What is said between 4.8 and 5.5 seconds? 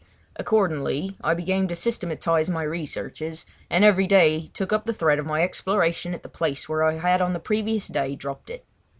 the thread of my